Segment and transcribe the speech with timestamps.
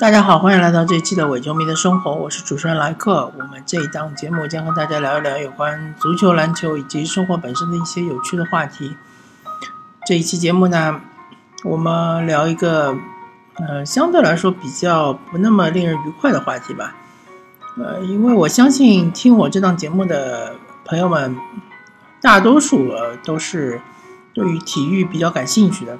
[0.00, 3.30] 大家好，欢迎来到这一期的伪球迷的生活，我是主持人莱克。
[3.38, 8.96] 我们这一档节目将和大家聊一聊有关足球、篮球以及生活本身的一些有趣的话题。
[10.04, 11.00] 这一期节目呢，
[11.62, 12.96] 我们聊一个，
[13.54, 16.96] 呃，相对来说比较不那么令人愉快的话题吧。
[17.78, 21.36] 呃，因为我相信听我这档节目的朋友们，
[22.20, 22.92] 大多数
[23.24, 23.80] 都是
[24.32, 25.96] 对于体育比较感兴趣的。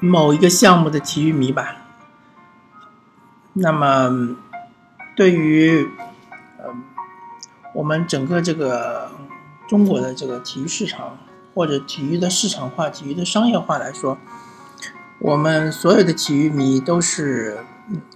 [0.00, 1.76] 某一个项目的体育迷吧，
[3.54, 4.36] 那么
[5.14, 5.88] 对于
[6.58, 6.74] 呃
[7.74, 9.10] 我们整个这个
[9.68, 11.18] 中国的这个体育市场
[11.54, 14.16] 或者体育的市场化、体育的商业化来说，
[15.18, 17.58] 我们所有的体育迷都是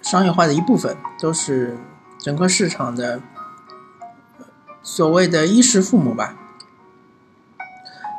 [0.03, 1.77] 商业化的一部分，都是
[2.19, 3.21] 整个市场的
[4.83, 6.35] 所谓的衣食父母吧。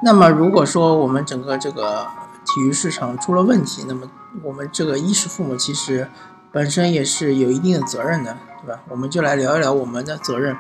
[0.04, 2.08] 那么如果说我们整个这个
[2.46, 4.10] 体育市场出了问题，那么
[4.44, 6.08] 我们这个衣食父母其实
[6.52, 8.82] 本身也是有一定的责任的，对吧？
[8.90, 10.56] 我们就来聊一聊我们的责任。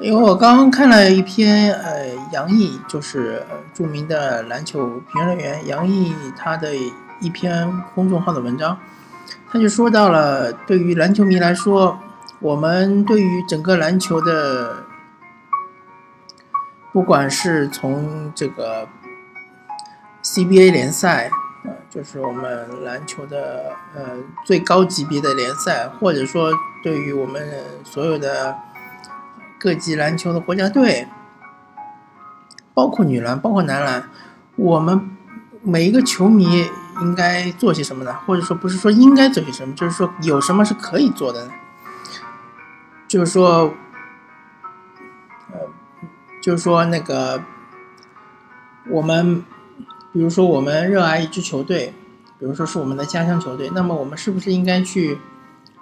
[0.00, 6.74] 因为我刚刚看了一篇呃杨毅，就是著名的篮球评论员杨毅他的
[7.20, 8.78] 一篇公众号的文章，
[9.50, 11.98] 他就说到了对于篮球迷来说，
[12.40, 14.84] 我们对于整个篮球的，
[16.92, 18.88] 不管是从这个。
[20.24, 21.32] CBA 联赛，
[21.64, 24.02] 呃，就是我们篮球的呃
[24.44, 27.40] 最高级别的联赛，或者说对于我们
[27.84, 28.58] 所有的
[29.60, 31.06] 各级篮球的国家队，
[32.74, 34.10] 包括女篮，包括男篮，
[34.56, 35.16] 我们
[35.62, 36.68] 每一个球迷
[37.00, 38.12] 应该做些什么呢？
[38.26, 41.52] 或者说不是说应该做些什么，就是说有什么是可以做的呢？
[43.06, 43.72] 就是说，
[45.52, 45.60] 呃，
[46.42, 47.40] 就是说那个
[48.90, 49.44] 我们。
[50.12, 51.94] 比如说，我们热爱一支球队，
[52.38, 55.18] 比如说是我们的家乡球队，那么我们是不是应该去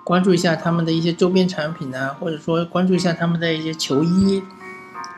[0.04, 2.14] 关注一下他们的一些周边产品呢？
[2.20, 4.42] 或者说关注一下他们的一些球衣、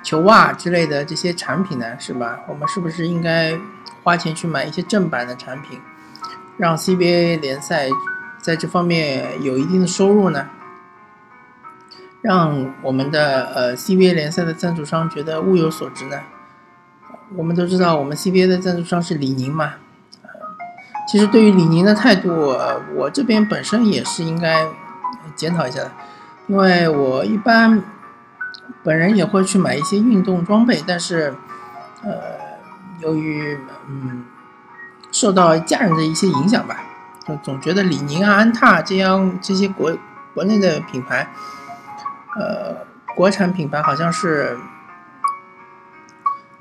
[0.02, 1.98] 球袜之类的这些产品呢？
[1.98, 2.40] 是吧？
[2.48, 3.58] 我们是不是应该
[4.02, 5.78] 花钱去买一些正版的产品，
[6.56, 7.88] 让 CBA 联赛
[8.40, 10.48] 在这方面有一定的收入呢？
[12.22, 16.18] 让我们的呃 CBA 联赛的赞助商觉得物有所值呢？
[17.36, 19.74] 我们都知道，我们 CBA 的赞助商是李宁嘛。
[21.08, 22.56] 其实对于李宁的态度，
[22.94, 24.66] 我这边本身也是应该
[25.34, 25.92] 检讨一下的，
[26.46, 27.82] 因为我一般
[28.82, 31.34] 本人也会去买一些运动装备，但是
[32.02, 32.12] 呃，
[33.00, 34.24] 由于嗯
[35.10, 36.84] 受到家人的一些影响吧，
[37.26, 39.96] 就总觉得李宁啊、安踏这样这些国
[40.34, 41.28] 国内的品牌，
[42.38, 42.76] 呃，
[43.16, 44.56] 国产品牌好像是。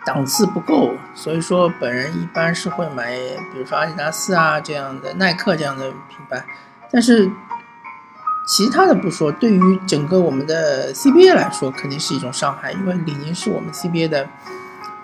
[0.03, 3.15] 档次不够，所以说本人一般是会买，
[3.53, 6.43] 比如说阿迪达斯啊这样的、耐克这样的品牌。
[6.91, 7.29] 但是
[8.47, 14.27] 其他的不说，对于整个我们的 CBA 来说，肯定是一种伤害，因为李宁是我们 CBA 的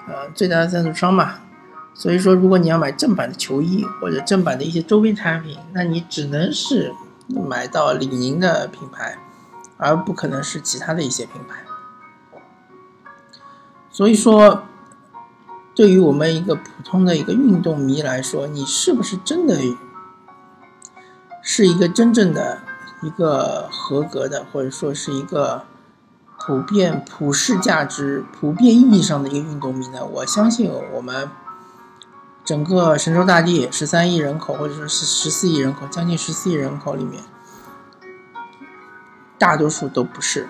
[0.08, 1.36] 呃最大的赞助商嘛。
[1.94, 6.92] 所以说，如果你要买正版的球衣或者正版的一些周边产品，那你只能是
[7.30, 9.20] 买到李宁的品牌，
[9.78, 11.60] 而不可能是其他的一些品牌。
[13.92, 14.64] 所以说。
[15.78, 19.60] 对于我们一个普通的一个运动迷来说，你是不是真的
[21.44, 22.58] 是一个真正的
[23.04, 25.66] 一个合格的，或者说是一个
[26.40, 30.04] 普遍普世价值、普遍意义上的一个运动迷呢？
[30.04, 31.30] 我相信我们
[32.44, 37.22] 整个神州大地十三亿人口，或者说是十四亿人口，将近十四亿人口里面，
[39.38, 40.50] 大多数都不是，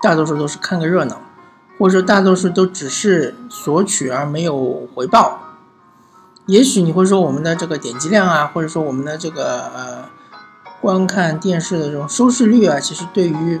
[0.00, 1.22] 大多数都是看个热闹。
[1.82, 5.40] 或者说，大多数都只是索取而没有回报。
[6.46, 10.08] 也许你会说，我们的这个点击量啊，或者说我们的这个呃
[10.80, 13.60] 观看电视的这种收视率啊，其实对于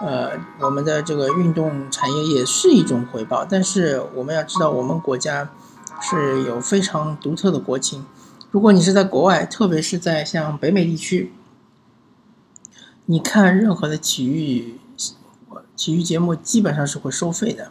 [0.00, 0.30] 呃
[0.60, 3.44] 我们的这个运动产业也是一种回报。
[3.44, 5.50] 但是我们要知道，我们国家
[6.00, 8.06] 是有非常独特的国情。
[8.52, 11.32] 如果你是在国外，特别是在像北美地区，
[13.06, 14.78] 你看任何的体育。
[15.76, 17.70] 体育节目基本上是会收费的，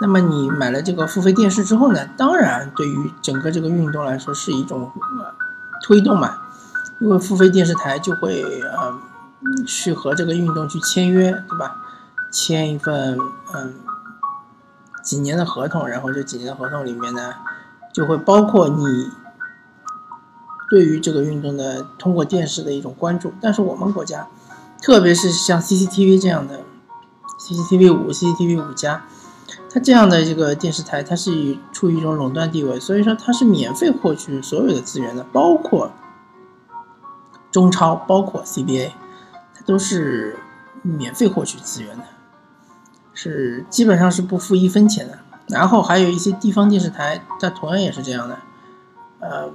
[0.00, 2.08] 那么你买了这个付费电视之后呢？
[2.16, 4.90] 当然，对于整个这个运动来说是一种
[5.82, 6.38] 推动嘛，
[7.00, 8.98] 因为付费电视台就会呃
[9.66, 11.82] 去和这个运动去签约，对吧？
[12.32, 13.16] 签一份
[13.54, 13.74] 嗯
[15.02, 17.34] 几年的合同，然后这几年的合同里面呢，
[17.92, 19.10] 就会包括你
[20.68, 23.32] 对于这个运动的通过电视的一种关注。
[23.40, 24.26] 但是我们国家，
[24.82, 26.60] 特别是像 CCTV 这样的。
[27.44, 29.04] CCTV 五、CCTV 五加，
[29.68, 35.90] 它这样的这个电视台，它是以处于一种垄断地位，所以说它是免费获取所有的资源的，包括
[37.52, 38.92] 中超，包括 CBA，
[39.54, 40.38] 它都是
[40.80, 42.04] 免费获取资源的，
[43.12, 45.18] 是基本上是不付一分钱的。
[45.48, 48.38] 然后还有一些地方电视台，它同样也是这样的。
[49.20, 49.50] 呃，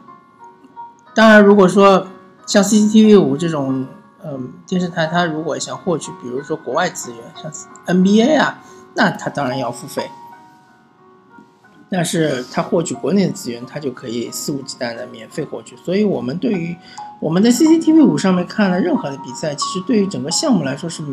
[1.15, 2.05] 当然，如果说
[2.45, 3.87] 像 CCTV 五这种，
[4.23, 7.51] 嗯，电视台，它如果想获取，比如说国外资源，像
[7.85, 8.59] NBA 啊，
[8.95, 10.09] 那它当然要付费。
[11.91, 15.75] 但是它获取国内的资源，它就可以肆无忌惮的免费获取。
[15.77, 16.77] 所以，我们对于
[17.19, 21.03] 我们在 CCTV 五上面看了任何的比赛，其实对于整个项目来说是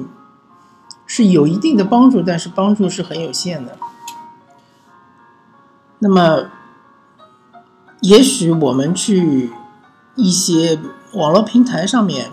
[1.06, 3.78] 是有一定的帮助，但是帮助是很有限的。
[6.00, 6.50] 那么，
[8.00, 9.50] 也许我们去
[10.14, 10.78] 一些
[11.14, 12.30] 网络平台上面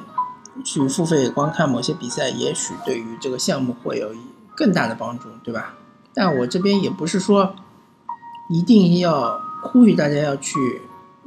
[0.63, 4.11] 去付费观看某些比赛，也许对于这个项目会有
[4.55, 5.75] 更大的帮助，对吧？
[6.13, 7.55] 但我这边也不是说。
[8.49, 10.81] 一定要呼吁大家要去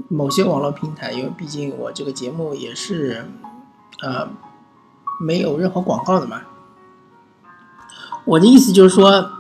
[0.06, 3.25] 某些网络平台，因为毕竟我这个节目也是，
[4.02, 4.28] 呃，
[5.19, 6.43] 没有任何广告的嘛。
[8.26, 9.31] 我的意思就是说，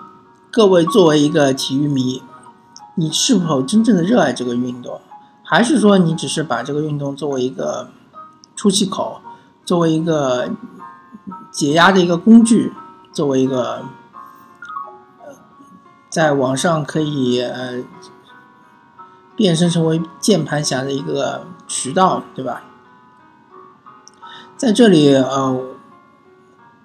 [0.50, 2.22] 各位作为一个体育迷，
[2.94, 4.98] 你是否真正的热爱这个运动，
[5.44, 7.90] 还是说你只是把这个运动作为一个
[8.56, 9.20] 出气口，
[9.66, 10.48] 作为一个
[11.50, 12.72] 解压的一个工具，
[13.12, 13.82] 作为一个。
[16.08, 17.84] 在网上可以呃
[19.34, 22.62] 变身成为键盘侠的一个渠道，对吧？
[24.56, 25.60] 在这里呃，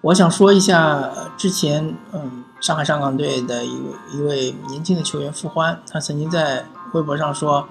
[0.01, 7.65] 我想说一下之前嗯上海上港队的一位一位年轻的球员傅欢，他曾经在微博上说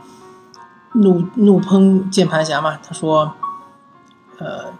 [0.92, 3.34] 怒怒喷键盘侠嘛，他说
[4.38, 4.72] 呃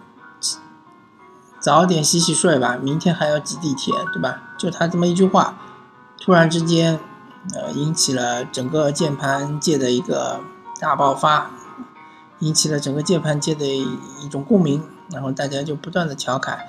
[1.61, 4.41] 早点洗洗睡吧，明天还要挤地铁，对吧？
[4.57, 5.53] 就他这么一句话。
[6.19, 6.99] 突然之间，
[7.55, 10.39] 呃，引起了整个键盘界的一个
[10.79, 11.49] 大爆发，
[12.39, 16.59] 引起了整个键盘界的一种共鸣，然后大家就不断的调侃，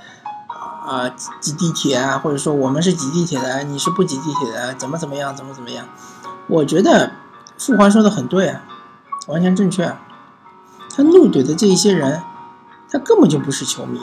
[0.87, 1.09] 啊，
[1.41, 5.87] 挤地铁啊，或者说我们是挤地铁的，你是不挤地铁的，怎么怎么样，怎么怎么样？
[6.49, 7.13] 我觉得
[7.59, 8.63] 傅环说的很对啊，
[9.29, 9.95] 完全正确。
[10.95, 12.23] 他怒怼的这一些人，
[12.91, 14.01] 他根本就不是球迷，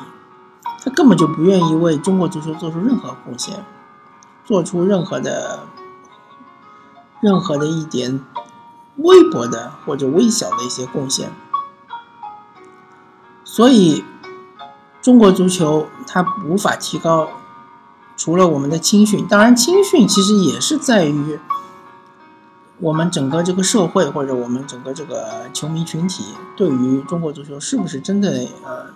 [0.83, 3.65] 他根本就不愿意为中国足球做出任何贡献。
[4.45, 5.59] 做出任何的、
[7.21, 8.19] 任何的一点
[8.95, 11.31] 微薄的或者微小的一些贡献，
[13.43, 14.03] 所以
[15.03, 17.29] 中国足球它无法提高。
[18.17, 21.39] 除了我们的青训，当然青训其实也是在于
[22.79, 28.87] 我们整个这个社会或者我们整个这个球迷群体对于中国足球是不是真的呃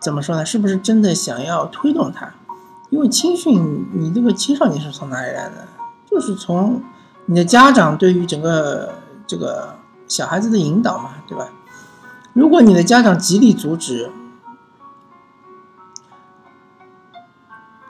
[0.00, 0.44] 怎么说呢？
[0.46, 2.32] 是不是真的想要推动它？
[2.88, 5.68] 因为青训，你这个青少年是从哪里来的？
[6.10, 6.82] 就是从
[7.26, 8.94] 你的家长对于整个
[9.26, 9.76] 这个
[10.08, 11.48] 小孩子的引导嘛，对吧？
[12.32, 14.10] 如果你的家长极力阻止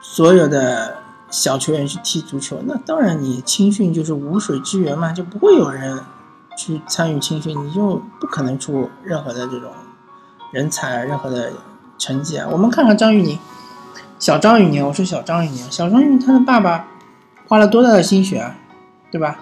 [0.01, 0.97] 所有的
[1.29, 5.99] 小球员去踢足球，那当然你青训就是无水之源嘛，就不会有人
[6.57, 9.71] 去参与青训，你就不可能出任何的这种
[10.51, 11.53] 人才，任何的
[12.01, 12.49] 成绩啊。
[12.51, 13.37] 我们看看张玉宁。
[14.19, 16.87] 小张玉宁，我说小张玉宁，小张玉宁他的爸爸
[17.47, 18.55] 花了多大的心血啊，
[19.11, 19.39] 对吧？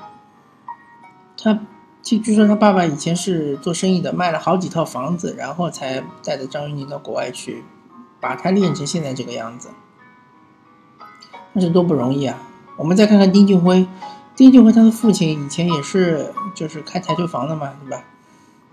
[1.37, 1.59] 他
[2.01, 7.65] 据据说他爸爸以前是做生意的，卖了好几套房子，然后才带着张玉宁到国外去，
[8.21, 9.67] 把他练成现在这个样子，
[11.51, 12.37] 那是多不容易啊！
[12.77, 13.85] 我们再看看丁俊晖，
[14.33, 18.01] 丁俊晖他的父亲以前也是就是开台球房的嘛，对吧？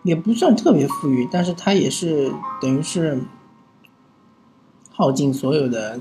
[0.04, 3.24] 也不算特别富裕，但是他也是等于是。
[4.98, 6.00] 耗尽所有的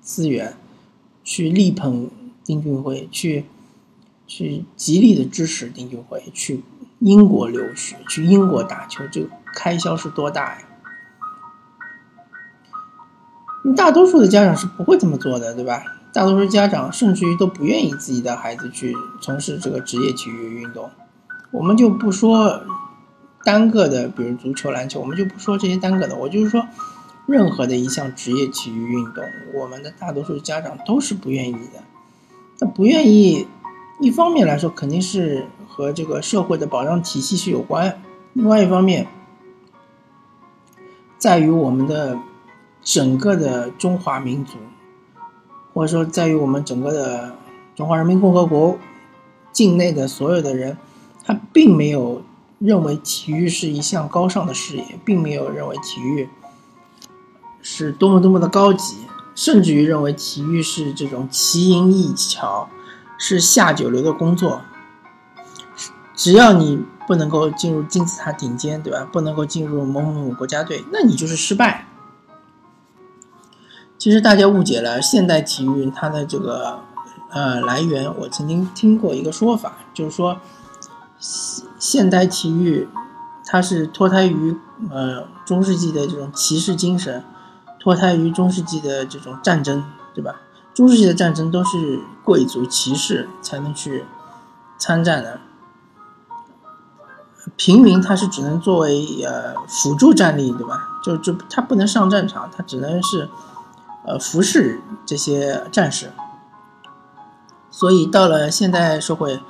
[0.00, 0.56] 资源
[1.22, 2.10] 去力捧
[2.42, 3.44] 丁俊晖，去
[4.26, 6.64] 去极力的支持丁俊晖去
[6.98, 10.62] 英国留学，去英国打球，这个开销是多大呀？
[13.76, 15.84] 大多数的家长是不会这么做的，对吧？
[16.12, 20.90] 大多数家长甚至于都不愿意自己的孩子去从事这个职业体育运动。
[21.52, 22.64] 我们就不说
[23.44, 26.66] 单个的，比如足球、篮球，我们就不说这些单个的，我就是说。
[27.26, 29.24] 任何的一项职业体育运动，
[29.54, 31.82] 我们的大多数家长都是不愿意的。
[32.58, 33.46] 那不愿意，
[34.00, 37.92] 一方面来说肯定是和这个社会的保障体系是有关；
[38.32, 39.06] 另外一方面，
[41.16, 42.18] 在于我们的
[42.82, 44.58] 整个的中华民族，
[45.72, 47.36] 或者说在于我们整个的
[47.74, 48.76] 中华人民共和国
[49.52, 50.76] 境内的所有的人，
[51.24, 52.22] 他并没有
[52.58, 56.28] 认为体育是一项高尚的事业，并没有认为体育。
[57.62, 62.68] 是多么多么的高级，甚至于认为体育是这种奇淫异巧，
[63.16, 64.60] 是下九流的工作。
[66.14, 69.08] 只要你不能够进入金字塔顶尖，对吧？
[69.10, 71.86] 不能够进入某某某国家队，那你就是失败。
[73.96, 76.80] 其实大家误解了现代体育它的这个
[77.30, 78.12] 呃来源。
[78.18, 80.40] 我曾经听过一个说法，就是说
[81.78, 82.88] 现代体育
[83.46, 84.56] 它是脱胎于
[84.90, 87.24] 呃中世纪的这种骑士精神，
[87.82, 89.82] 脱胎于中世纪的这种战争，
[90.14, 90.36] 对吧？
[90.72, 94.04] 中世纪的战争都是贵族骑士才能去
[94.78, 95.40] 参战的，
[97.56, 101.00] 平民他是只能作为呃辅助战力，对吧？
[101.02, 103.28] 就就他不能上战场，他只能是。
[104.04, 106.10] 呃，服侍这些战士，
[107.70, 109.40] 所以到了现代社会，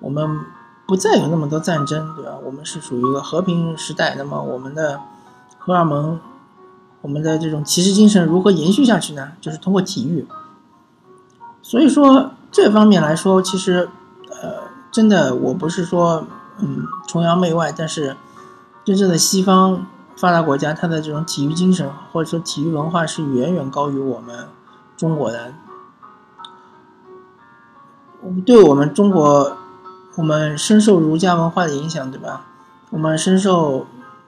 [0.00, 0.40] 我们
[0.86, 2.32] 不再有那么多战争，对吧？
[2.44, 4.14] 我们是属于一个和平时代。
[4.18, 5.00] 那么，我们的
[5.56, 6.20] 荷尔蒙，
[7.04, 9.32] 我们的这种骑士精神如何延续下去呢？
[9.38, 10.26] 就是通过体育。
[11.60, 13.90] 所以说，这方面来说，其实，
[14.30, 16.26] 呃，真的，我不是说，
[16.60, 18.16] 嗯，崇洋媚外，但是
[18.86, 19.86] 真正的西方。
[20.16, 24.46] 发达国家，它的这种体育精神或者说体育文化是远远高于我们
[24.96, 25.52] 中国的。
[28.46, 29.56] 对我们中国，
[30.14, 32.46] 我们深受儒家文化的影响，对吧？
[32.90, 33.86] 我们深受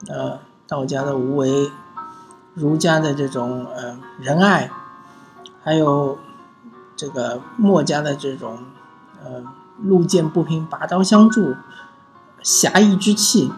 [0.08, 1.70] 呃道家的无为，
[2.56, 4.70] 儒家的这种呃仁爱，
[5.62, 6.18] 还有
[6.96, 8.60] 这个墨家的这种
[9.22, 9.44] 呃
[9.82, 11.54] 路见不平拔刀相助，
[12.42, 13.52] 侠义之气。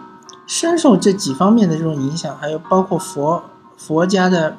[0.49, 3.45] 深受这几方面的这种影响，还有包括佛
[3.77, 4.57] 佛家的，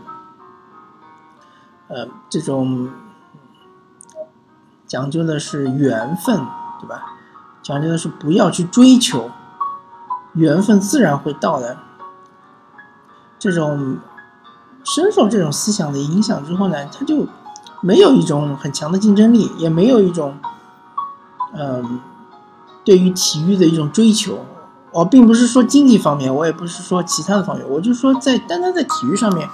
[1.87, 2.89] 呃，这种
[4.85, 6.45] 讲究的是缘分，
[6.79, 7.17] 对吧？
[7.63, 9.31] 讲究的是不要去追求，
[10.33, 11.77] 缘分自然会到的。
[13.39, 13.97] 这种
[14.83, 17.27] 深受这种思想的影响之后呢，他就
[17.81, 20.37] 没有一种很强的竞争力，也没有一种，
[21.53, 21.99] 嗯，
[22.83, 24.45] 对于体育的一种追求。
[24.91, 29.47] 我并不是说经济方面，我也不是说其他的方面，我就说在单单在体育上面，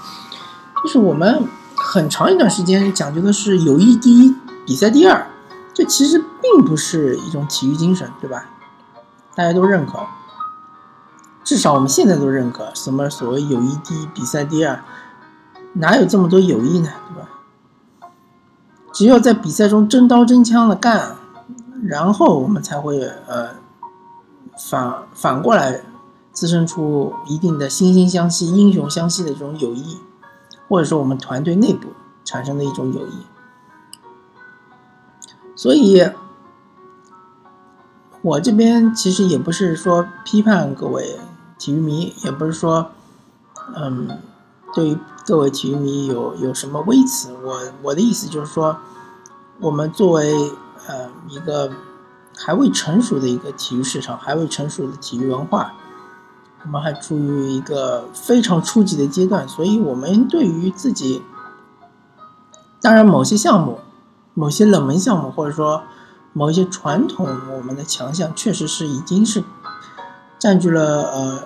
[0.81, 1.43] 就是我们
[1.75, 4.33] 很长一段时间讲究的是友谊第一，
[4.65, 5.27] 比赛第二，
[5.73, 8.45] 这其实并不是一种体育精神，对吧？
[9.35, 9.99] 大家都认可，
[11.43, 14.81] 至少我们现在都认可，什么所谓友谊第一，比赛第二，
[15.75, 17.29] 哪有这么多友谊呢，对吧？
[18.91, 21.15] 只有在比赛中真刀真枪的干，
[21.83, 23.63] 然后我们才会呃。
[24.57, 25.81] 反反过来，
[26.31, 29.97] 滋生出一定的惺惺相惜、英雄相惜的这种友谊，
[30.69, 31.89] 或者说我们团队内部
[32.23, 33.25] 产生的一种友谊。
[35.57, 36.09] 所以，
[38.21, 41.19] 我这边其实也不是说批判各位
[41.59, 42.91] 体育迷，也不是说，
[43.75, 44.19] 嗯，
[44.73, 47.33] 对于各位体育迷有有什么微词。
[47.43, 48.77] 我我的意思就是说，
[49.59, 50.33] 我们作为
[50.87, 51.71] 呃一个。
[52.37, 55.73] 还未成熟的一个体育市场，还未成熟的体育文化，
[56.65, 61.21] 我们还处于一个非常初级的阶段，所以我们对于自己，
[62.81, 63.79] 当然某些项目、
[64.33, 65.83] 某些冷门项目，或者说
[66.33, 69.41] 某一些传统我们的强项，确实是已经是
[70.37, 71.43] 占据了呃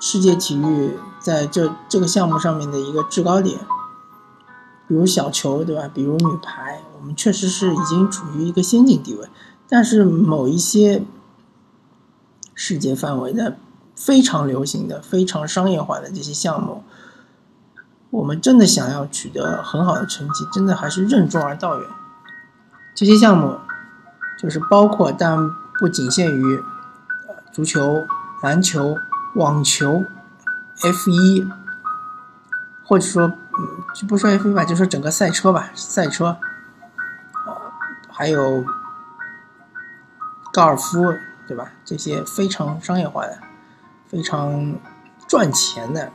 [0.00, 3.58] 世界体育在这这个项目上面的一个制高点，
[4.88, 5.88] 比如小球，对吧？
[5.92, 9.28] 比如女排，我们确实是已经处于一个先进地位。
[9.68, 11.04] 但是某一些
[12.54, 13.56] 世界范围的
[13.96, 16.84] 非常流行的、非常商业化的这些项目，
[18.10, 21.88] 我们真的想要取得很好的成绩，真的还是任重而道远。
[22.94, 23.56] 这些项目
[24.38, 25.38] 就是包括，但
[25.78, 26.62] 不仅限于
[27.50, 28.04] 足球、
[28.42, 28.96] 篮球、
[29.36, 30.04] 网球、
[30.80, 31.46] F 一，
[32.84, 36.36] 或者说，嗯，就不说 F 一吧，就说整个赛车吧，赛车，
[37.46, 37.72] 呃，
[38.10, 38.64] 还有。
[40.54, 41.14] 高尔夫，
[41.48, 41.70] 对吧？
[41.82, 43.38] 这些非常商业化的、
[44.06, 44.76] 非常
[45.26, 46.12] 赚钱的，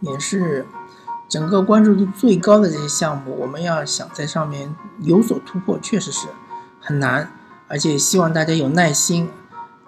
[0.00, 0.66] 也是
[1.26, 3.34] 整个关注度最高的这些项目。
[3.40, 6.28] 我们要想在上面有所突破，确实是
[6.78, 7.32] 很难。
[7.68, 9.30] 而且希望大家有耐心，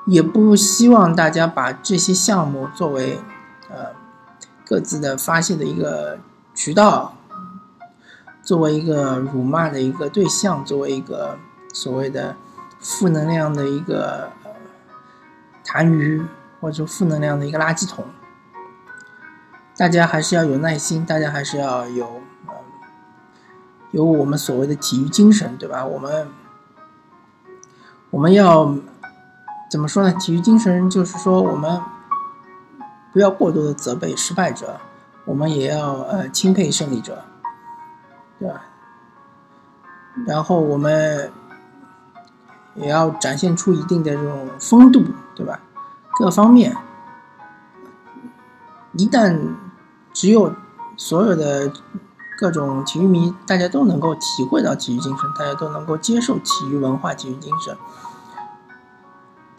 [0.06, 3.20] 也不希望大家把这些项目作为
[3.68, 3.92] 呃
[4.64, 6.18] 各自的发泄的一个
[6.54, 7.16] 渠道，
[8.42, 11.38] 作为一个辱骂的一个对象，作为一个
[11.72, 12.36] 所谓的。
[12.84, 14.32] 负能量的一个
[15.64, 16.26] 痰盂，
[16.60, 18.04] 或者负能量的一个垃圾桶，
[19.76, 22.20] 大家还是要有耐心，大家还是要有
[23.92, 25.86] 有我们所谓的体育精神，对吧？
[25.86, 26.26] 我们
[28.10, 28.74] 我们要
[29.72, 30.12] 怎么说呢？
[30.20, 31.80] 体育精神就是说，我们
[33.10, 34.78] 不要过多的责备失败者，
[35.24, 37.24] 我们也要呃钦佩胜利者，
[38.38, 38.64] 对吧？
[40.26, 41.32] 然后我们。
[42.74, 45.60] 也要展现出一定的这种风度，对吧？
[46.18, 46.74] 各方面，
[48.92, 49.38] 一旦
[50.10, 50.54] 只有
[50.96, 51.70] 所有的
[52.38, 57.76] 各种体育迷，大家都能够体会到体育精神，大家都能够接受体育文化、体育精神。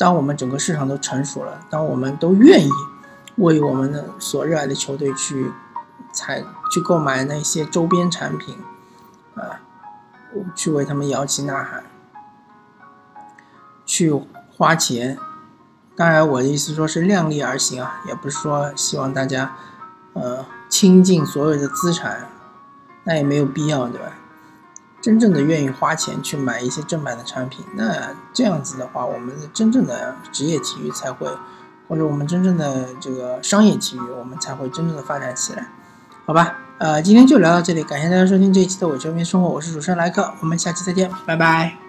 [0.03, 2.69] 当我们整个市场都成熟了，当我们都愿意
[3.37, 5.49] 为我们的所热爱的球队去
[6.11, 6.43] 采
[6.73, 8.57] 去购买那些周边产品，
[9.35, 9.61] 啊，
[10.53, 11.85] 去为他们摇旗呐喊，
[13.85, 14.11] 去
[14.51, 15.17] 花钱。
[15.95, 19.55] 当然，我的意思说是量力而行啊，也不是说希望大家
[20.11, 22.27] 呃倾尽所有的资产，
[23.05, 24.07] 那也没有必要，对吧？
[25.03, 31.27] 真正的愿意花钱去买一些正版的产品，那这样子的话，我们的真正的职业体育才会，
[31.89, 35.67] 或者我们真正的这个商业体育，我们才会真正的发展起来，
[36.25, 36.55] 好吧？
[36.77, 41.82] 呃，今天就聊到这里，感谢大家收听这一期的我球迷生活，我是主持人莱克，我们下期再见，拜拜。